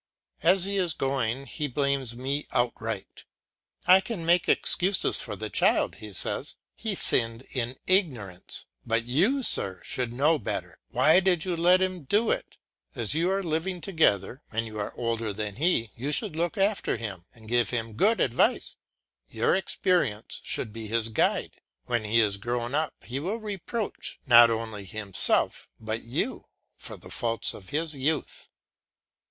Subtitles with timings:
[0.41, 3.23] As he is going he blames me out right.
[3.85, 8.65] "I can make excuses for the child," he says, "he sinned in ignorance.
[8.83, 10.79] But you, sir, should know better.
[10.89, 12.57] Why did you let him do it?
[12.95, 16.97] As you are living together and you are older than he, you should look after
[16.97, 18.77] him and give him good advice.
[19.29, 21.61] Your experience should be his guide.
[21.85, 27.11] When he is grown up he will reproach, not only himself, but you, for the
[27.11, 28.49] faults of his youth."